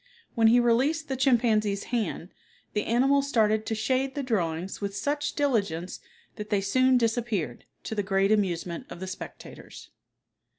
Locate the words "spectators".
9.05-9.91